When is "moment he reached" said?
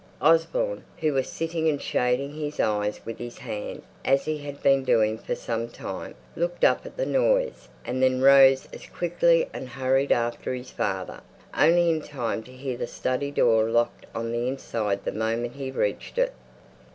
15.11-16.17